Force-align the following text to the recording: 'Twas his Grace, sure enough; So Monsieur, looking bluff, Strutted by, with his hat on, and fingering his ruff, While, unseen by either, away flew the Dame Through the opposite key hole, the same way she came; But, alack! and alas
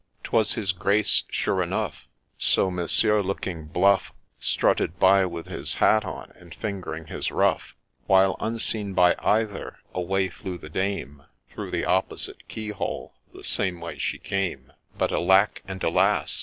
'Twas 0.23 0.55
his 0.55 0.71
Grace, 0.71 1.25
sure 1.29 1.61
enough; 1.61 2.07
So 2.39 2.71
Monsieur, 2.71 3.21
looking 3.21 3.65
bluff, 3.67 4.11
Strutted 4.39 4.97
by, 4.97 5.27
with 5.27 5.45
his 5.45 5.75
hat 5.75 6.05
on, 6.05 6.31
and 6.39 6.55
fingering 6.55 7.05
his 7.05 7.29
ruff, 7.29 7.75
While, 8.07 8.35
unseen 8.39 8.95
by 8.95 9.15
either, 9.19 9.77
away 9.93 10.29
flew 10.29 10.57
the 10.57 10.69
Dame 10.69 11.25
Through 11.51 11.69
the 11.69 11.85
opposite 11.85 12.47
key 12.47 12.69
hole, 12.69 13.13
the 13.31 13.43
same 13.43 13.79
way 13.79 13.99
she 13.99 14.17
came; 14.17 14.73
But, 14.97 15.11
alack! 15.11 15.61
and 15.67 15.83
alas 15.83 16.31